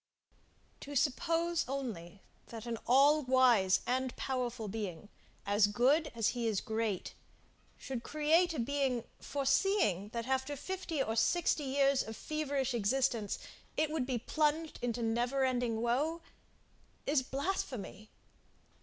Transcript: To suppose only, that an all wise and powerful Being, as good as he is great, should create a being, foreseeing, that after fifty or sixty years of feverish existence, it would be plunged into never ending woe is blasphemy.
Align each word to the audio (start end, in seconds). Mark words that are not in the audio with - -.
To 0.79 0.95
suppose 0.95 1.63
only, 1.67 2.23
that 2.47 2.65
an 2.65 2.79
all 2.87 3.21
wise 3.21 3.81
and 3.85 4.15
powerful 4.15 4.67
Being, 4.67 5.09
as 5.45 5.67
good 5.67 6.11
as 6.15 6.29
he 6.29 6.47
is 6.47 6.59
great, 6.59 7.13
should 7.77 8.01
create 8.01 8.51
a 8.55 8.59
being, 8.59 9.03
foreseeing, 9.19 10.09
that 10.09 10.25
after 10.27 10.55
fifty 10.57 11.03
or 11.03 11.15
sixty 11.15 11.65
years 11.65 12.01
of 12.01 12.17
feverish 12.17 12.73
existence, 12.73 13.37
it 13.77 13.91
would 13.91 14.07
be 14.07 14.17
plunged 14.17 14.79
into 14.81 15.03
never 15.03 15.45
ending 15.45 15.81
woe 15.81 16.23
is 17.05 17.21
blasphemy. 17.21 18.09